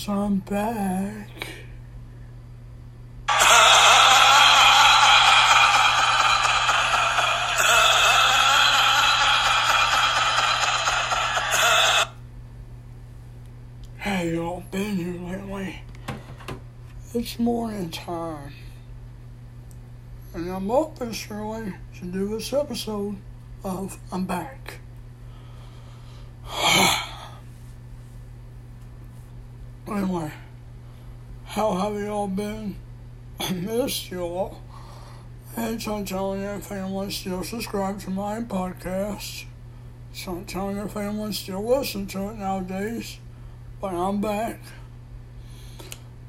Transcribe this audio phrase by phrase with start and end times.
[0.00, 1.28] because I'm back.
[13.98, 15.82] Hey, y'all been here lately?
[17.12, 18.52] It's morning time.
[20.32, 23.16] And I'm up this early to do this episode
[23.64, 24.79] of I'm Back.
[29.90, 30.32] Anyway,
[31.44, 32.76] how have y'all been?
[33.40, 34.60] I missed y'all.
[35.56, 39.46] And so I'm telling your family still subscribe to my podcast.
[40.12, 43.18] So I'm telling your family still listen to it nowadays.
[43.80, 44.60] But I'm back.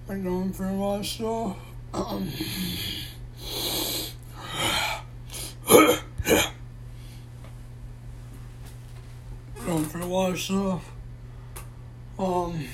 [0.08, 1.58] Been going through of stuff.
[1.94, 2.32] Um,
[9.66, 10.92] going through a lot of stuff.
[12.18, 12.68] Um,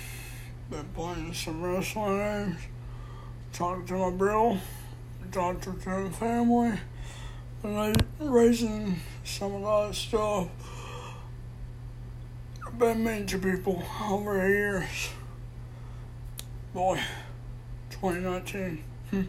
[0.70, 2.60] been playing some wrestling games,
[3.54, 4.58] talking to my bro,
[5.32, 6.74] talking to the family,
[7.64, 10.50] and I raising some of that stuff.
[12.66, 15.10] I've been mean to people over the years.
[16.74, 17.02] Boy,
[17.90, 18.84] 2019.
[19.10, 19.24] Hmm.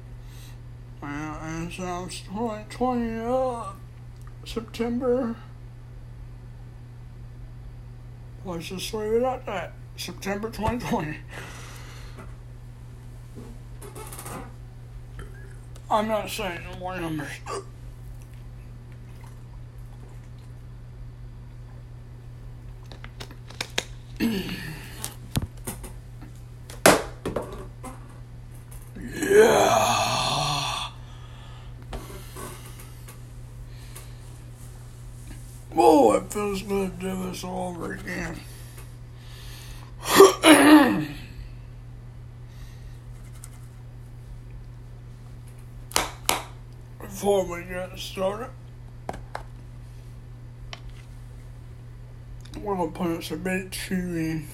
[1.00, 3.64] And so it's 2020, uh,
[4.44, 5.36] September.
[8.44, 9.72] Let's just leave it at that.
[9.98, 11.16] September 2020.
[15.90, 17.28] I'm not saying no more numbers.
[24.20, 24.38] yeah.
[35.76, 38.38] Oh, it feels good to do this all over again.
[47.18, 48.50] Before we get started,
[52.60, 54.44] we're gonna put us a bit chewy.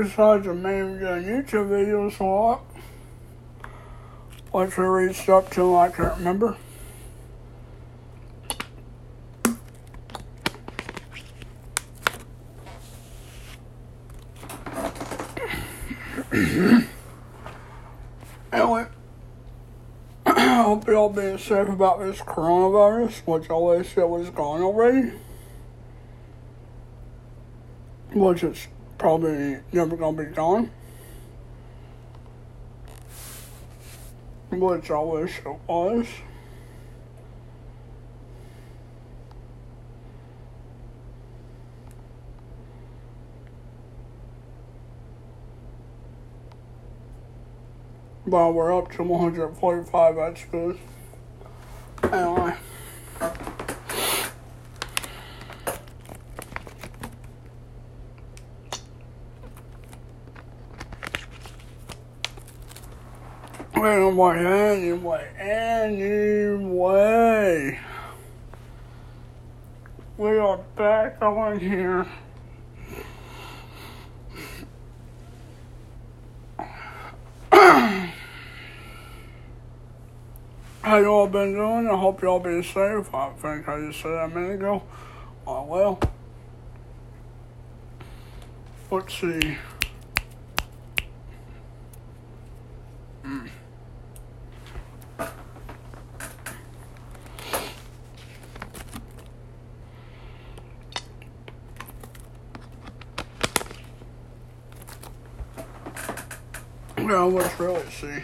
[0.00, 2.64] Besides the main YouTube videos a lot.
[4.50, 6.56] What's I reached up to, I can't remember.
[18.52, 18.86] anyway,
[20.26, 25.12] I hope y'all being safe about this coronavirus, which I always said was gone already.
[28.14, 28.68] Which it's
[29.02, 30.70] probably never gonna be gone.
[34.50, 36.06] Which I wish it was.
[48.24, 50.78] But we're up to 145, that's good.
[52.04, 52.54] Anyway.
[64.30, 67.00] Anyway, anyway.
[70.16, 72.06] We are back on here.
[77.50, 78.12] How
[80.98, 81.88] y'all been doing?
[81.88, 83.12] I hope y'all been safe.
[83.12, 84.84] I think I just said a minute ago.
[85.46, 85.98] Oh, well.
[88.88, 89.58] Let's see.
[107.52, 108.22] Let's really see.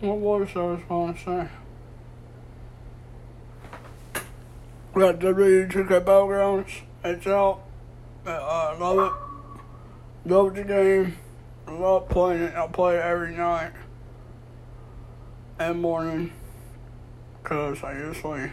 [0.00, 1.48] What was I was going to say?
[4.94, 6.80] Got WWE2K Battlegrounds.
[7.04, 7.60] It's out.
[8.26, 9.12] Uh, I love
[10.24, 10.28] it.
[10.28, 11.16] Love the game.
[11.68, 12.54] Love playing it.
[12.56, 13.70] I play it every night
[15.60, 16.32] and morning
[17.42, 18.50] because I usually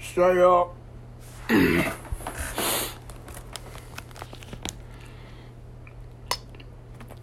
[0.00, 0.74] stay up.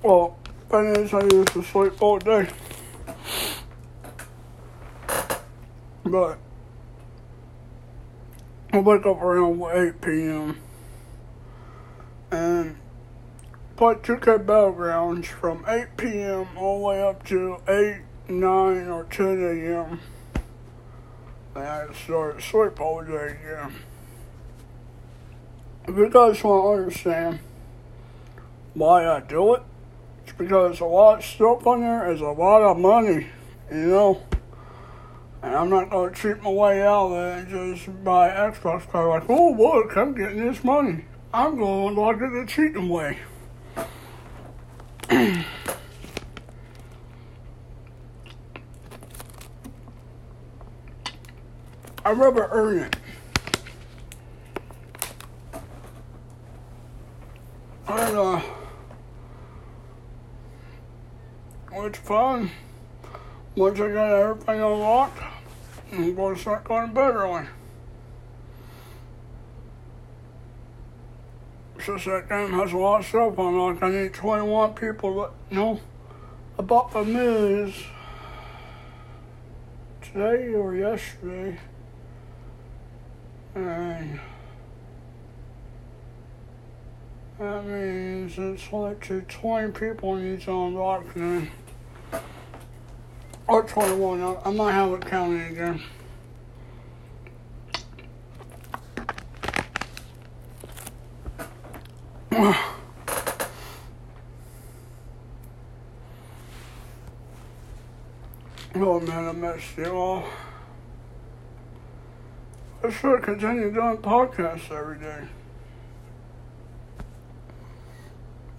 [0.03, 0.38] well,
[0.70, 2.48] thing is, I used to sleep all day.
[6.03, 6.38] But
[8.72, 10.58] I wake up around 8 p.m.
[12.29, 12.75] and
[13.75, 16.48] play 2K Battlegrounds from 8 p.m.
[16.58, 20.00] all the way up to 8, 9, or 10 a.m.
[21.56, 23.74] I start to sleep all again.
[25.88, 27.40] If you guys want to understand
[28.74, 29.64] why I do it,
[30.24, 33.28] it's because a lot of stuff on there is a lot of money,
[33.72, 34.22] you know.
[35.42, 39.08] And I'm not going to cheat my way out of it just buy Xbox card
[39.08, 41.06] like, oh, look, I'm getting this money.
[41.34, 43.20] I'm going to look at the cheating way.
[52.06, 52.96] I rather earn it.
[57.88, 58.42] And, uh,
[61.74, 62.52] it's fun.
[63.56, 65.20] Once I got everything unlocked,
[65.92, 67.48] I'm going to start going to bed early.
[71.84, 75.80] Since that game has a lot of stuff unlocked, I need 21 people that know
[76.60, 77.74] about the news
[80.04, 81.58] today or yesterday.
[83.56, 84.20] That
[87.66, 91.48] means it's like to 20 people need to unlock now.
[93.48, 95.82] Or 21, I, I might have it counting again.
[108.76, 110.26] oh man, I messed you all.
[112.86, 115.27] I should continue doing podcasts every day.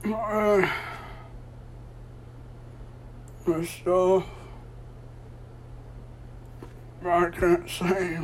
[0.04, 0.68] Alright.
[3.46, 4.24] My stuff.
[7.04, 8.18] I can't say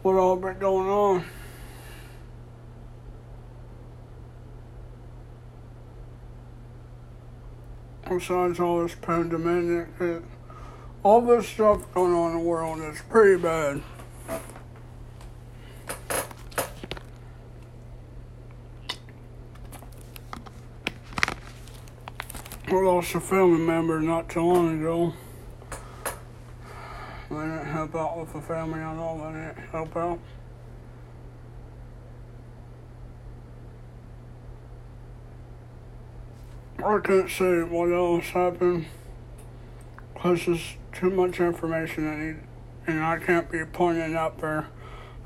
[0.00, 1.24] what all been going on.
[8.08, 10.22] Besides all this pandemic, it,
[11.02, 13.82] all this stuff going on in the world is pretty bad.
[22.70, 25.14] I lost a family member not too long ago.
[27.30, 29.22] I didn't help out with the family at all.
[29.22, 30.18] I didn't help out.
[36.84, 38.84] I can't say what else happened
[40.12, 42.36] because there's too much information I need,
[42.86, 44.68] and I can't be pointing up there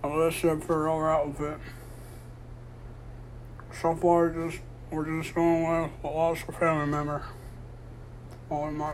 [0.04, 1.58] unless if we're all out with it.
[3.80, 4.61] So far, just
[4.92, 7.25] we're just going with lost a family member.
[8.50, 8.92] Oh, my.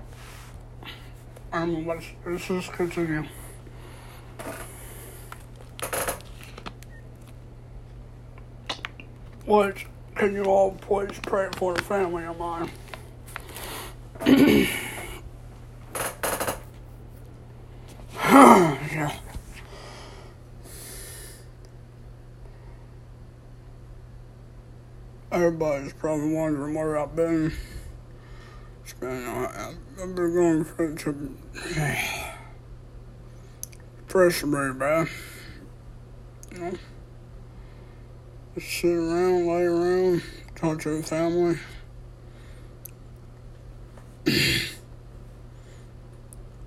[1.53, 3.25] Um, let's, let's just continue.
[9.45, 9.77] What
[10.15, 12.71] can you all please pray for the family of mine?
[18.93, 19.13] yeah.
[25.39, 27.53] Everybody's probably wondering where I've been.
[28.83, 31.37] It's been, uh, I've been going for to
[34.09, 35.07] pressure very bad.
[36.53, 36.73] You know,
[38.57, 40.25] just sit around, lay around,
[40.57, 41.57] talk to the family.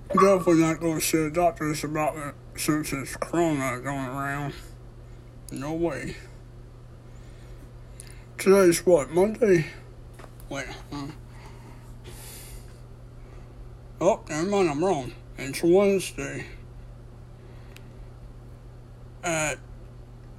[0.08, 4.54] Definitely not going to see a doctor about it since it's corona going around.
[5.50, 6.16] No way.
[8.42, 9.66] Today's what, Monday?
[10.48, 11.06] Wait, huh?
[14.00, 15.12] Oh, never mind, I'm wrong.
[15.38, 16.46] It's Wednesday
[19.22, 19.60] at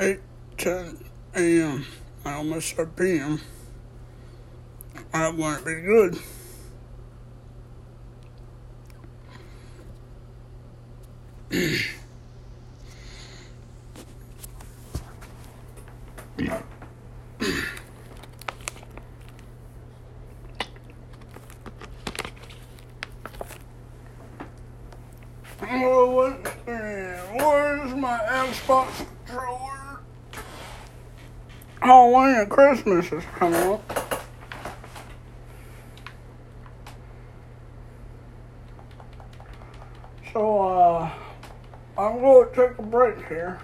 [0.01, 0.19] 8
[0.57, 0.97] 10
[1.35, 1.85] a.m.
[2.25, 3.39] I almost said p.m.
[5.13, 6.19] That wouldn't be good.
[25.73, 27.35] Well, let's see.
[27.37, 29.99] Where's my Xbox controller?
[40.33, 41.09] So, uh,
[41.97, 43.59] I'm going to take a break here.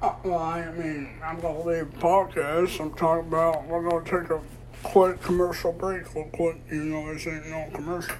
[0.00, 2.80] Uh, well, I mean, I'm going to leave the podcast.
[2.80, 4.40] I'm talking about, we're going to take a
[4.84, 6.60] quick commercial break real quick.
[6.70, 8.14] You know, this ain't no commercial.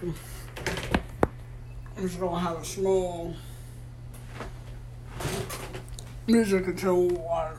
[1.97, 3.37] I'm just going to have a small
[6.27, 7.53] music until I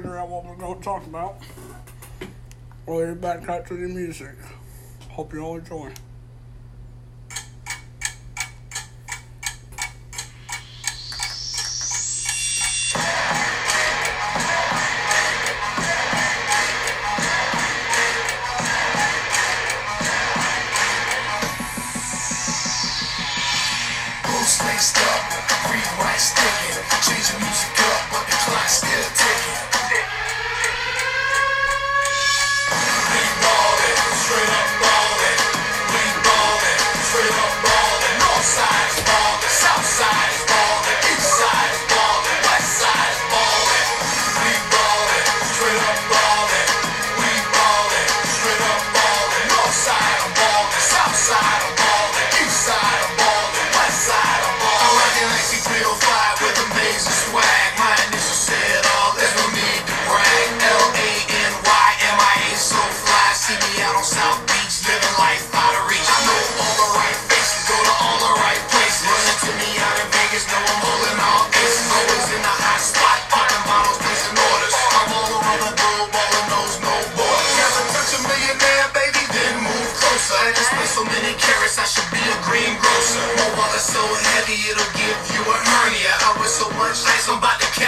[0.00, 1.36] figure out what we're going to talk about.
[2.86, 4.34] We'll get back to the music.
[5.10, 5.92] Hope you all enjoy.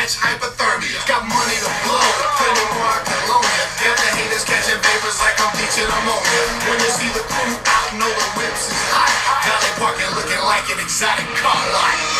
[0.03, 0.99] Catch hypothermia.
[1.07, 2.03] Got money to blow,
[2.35, 3.23] plenty more I can
[3.79, 6.43] the haters catching vapors like I'm teaching ammonia.
[6.67, 9.15] When you see the crew out, know the whips is hot.
[9.47, 12.12] Valley parking looking like an exotic car lot.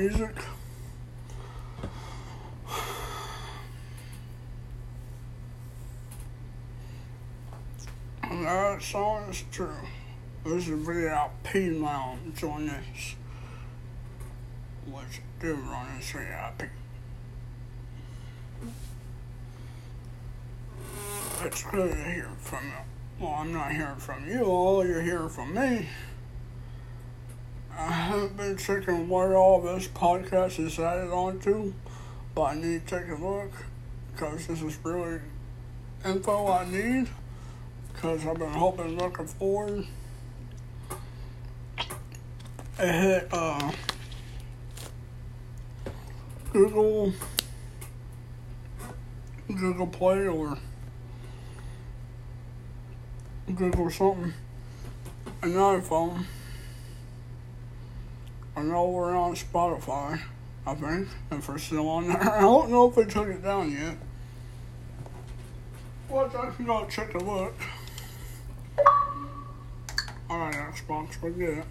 [0.00, 0.34] Music.
[8.22, 9.68] And that song is true.
[10.44, 13.14] This is VIP Lounge on this.
[14.86, 16.70] Which do run as VIP.
[21.42, 22.72] It's good to hear from you.
[23.26, 25.86] Well, I'm not hearing from you all, you're hearing from me.
[27.76, 31.72] I haven't been checking what all this podcast is added onto,
[32.34, 33.52] but I need to take a look
[34.12, 35.20] because this is really
[36.04, 37.08] info I need
[37.92, 39.86] because I've been hoping, looking forward.
[42.78, 43.72] It hit uh,
[46.52, 47.12] Google,
[49.48, 50.58] Google Play or
[53.54, 54.32] Google something,
[55.42, 56.24] an iPhone.
[58.60, 60.20] I know we're on Spotify,
[60.66, 62.22] I think, if we're still on there.
[62.30, 63.96] I don't know if they took it down yet.
[66.10, 67.54] Well, I can go check a look.
[70.28, 71.64] Alright, Xbox, we get it.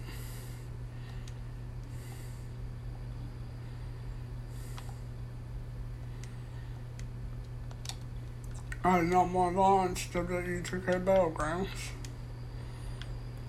[8.82, 11.68] I want to launch WWE2K Battlegrounds.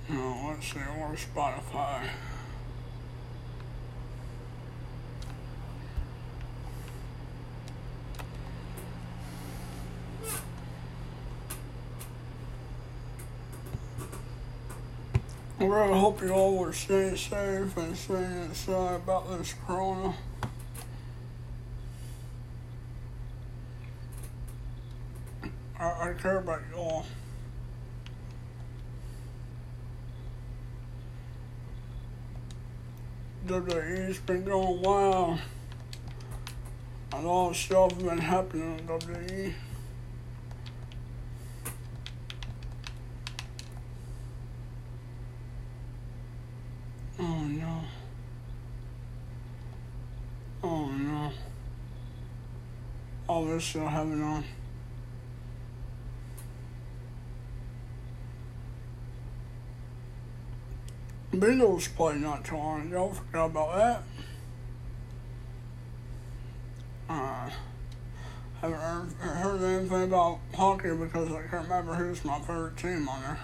[0.10, 2.08] No, let's see, where's Spotify?
[15.62, 20.16] Well, I hope you all are staying safe and staying inside about this corona.
[25.80, 27.06] I, I care about you all.
[33.46, 35.38] WWE's been going wild.
[37.14, 39.54] And all the stuff has been happening in WWE.
[53.52, 54.44] else do I have it on?
[61.34, 63.10] Beatles play not too long ago.
[63.10, 64.04] Forgot about that.
[67.10, 67.50] Uh,
[68.62, 73.22] haven't heard, heard anything about hockey because I can't remember who's my favorite team on
[73.22, 73.40] there.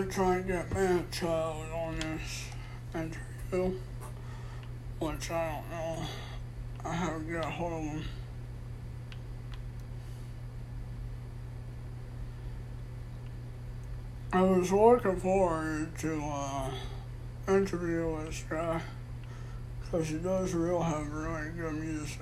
[0.00, 2.48] Been trying to get man child on this
[2.94, 3.78] interview,
[4.98, 6.02] which I don't know.
[6.84, 8.04] I haven't got hold of him.
[14.34, 16.70] I was looking forward to uh,
[17.48, 18.82] interview this guy
[19.80, 22.20] because he does real have really good music.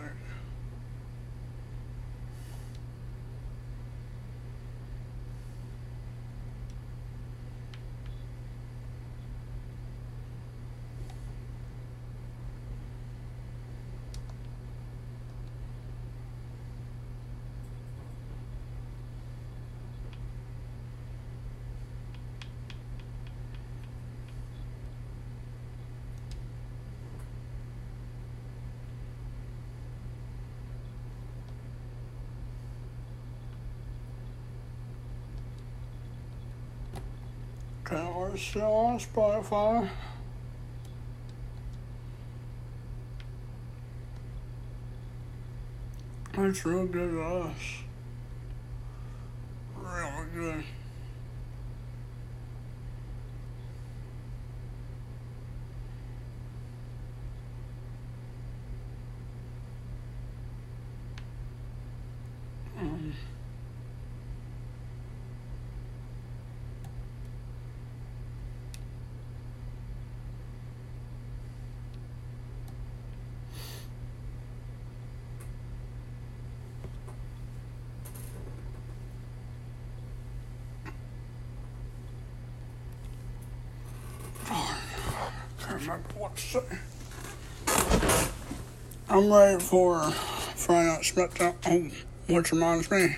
[38.52, 39.88] On Spotify.
[46.36, 47.56] It's real good us.
[49.76, 50.64] Really good.
[62.78, 63.14] Um,
[85.58, 86.33] can't remember what to say.
[89.08, 91.92] I'm ready for Friday Night SmackDown.
[92.28, 93.16] Which reminds me,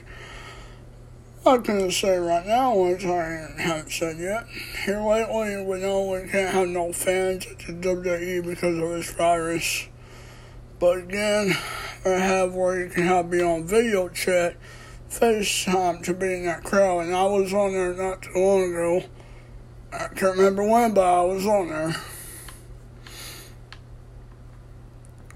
[1.45, 4.47] I can say right now, which I haven't said yet.
[4.85, 9.13] Here lately, we know we can't have no fans at the WWE because of this
[9.13, 9.89] virus.
[10.79, 11.57] But again,
[12.05, 14.57] I have where you can have be on video chat,
[15.11, 19.05] FaceTime to be in that crowd, and I was on there not too long ago.
[19.93, 21.97] I can't remember when, but I was on there.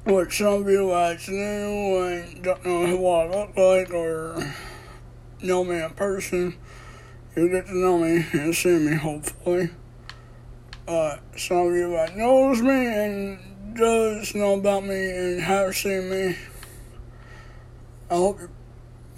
[0.05, 4.55] Which some of you actually knew don't know who I look like or
[5.43, 6.57] know me in person.
[7.37, 9.71] You get to know me and see me, hopefully.
[10.89, 16.11] Uh, some of you that knows me and does know about me and have seen
[16.11, 16.37] me.
[18.11, 18.41] I hope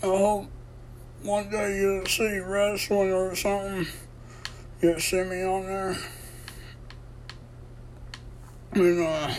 [0.03, 0.47] I hope
[1.23, 3.87] one day you'll see wrestling or something.
[4.81, 5.97] You'll see me on there.
[8.73, 9.35] And, uh,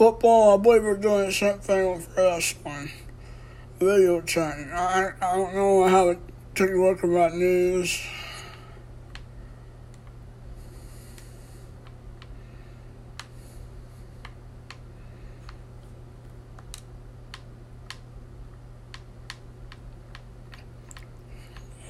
[0.00, 2.90] football, I believe we're doing the same thing with wrestling.
[3.78, 4.70] Video chatting.
[4.72, 6.18] I, I don't know how to
[6.54, 8.02] take a look about news.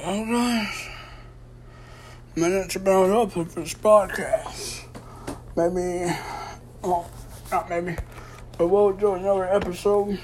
[0.00, 0.88] Well, guys,
[2.34, 4.82] minute's about up with this podcast.
[5.54, 6.12] Maybe,
[6.82, 7.08] well,
[7.50, 7.96] not maybe,
[8.56, 10.18] but we'll do another episode.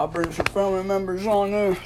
[0.00, 1.78] I'll bring some family members on this.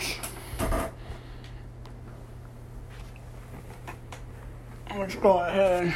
[4.97, 5.95] Let's go ahead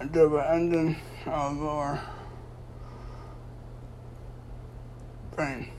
[0.00, 0.96] and do the ending
[1.26, 2.00] of our
[5.36, 5.70] thing.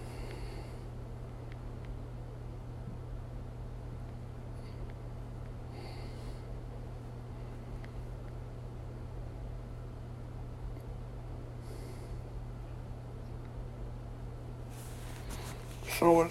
[15.99, 16.21] So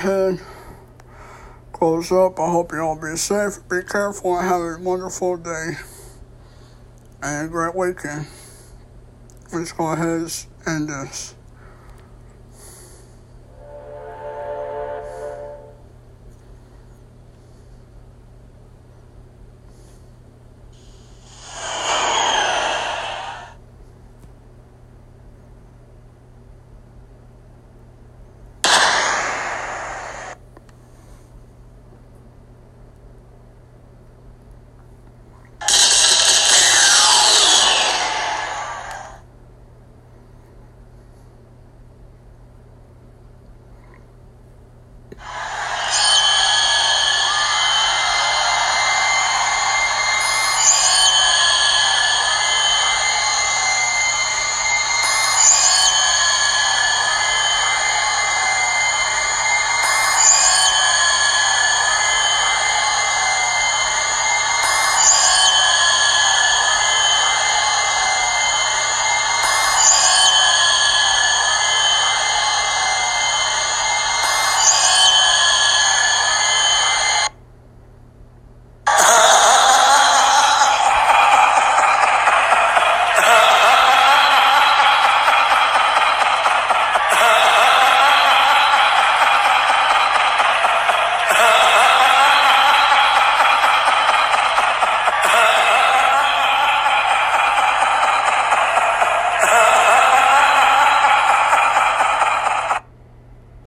[0.00, 0.40] let's go ahead,
[1.72, 2.40] close up.
[2.40, 5.72] I hope you all be safe, be careful, and have a wonderful day
[7.22, 8.26] and a great weekend.
[9.52, 11.34] Let's go ahead and end this.